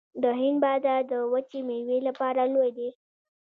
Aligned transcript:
د 0.23 0.23
هند 0.39 0.57
بازار 0.63 1.01
د 1.11 1.13
وچې 1.31 1.59
میوې 1.67 1.97
لپاره 2.07 2.41
لوی 2.53 2.69
دی 2.77 2.89